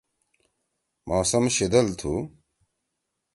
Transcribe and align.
موسم 1.09 1.43
شِدل 1.55 1.87
تُھو۔ 1.99 2.13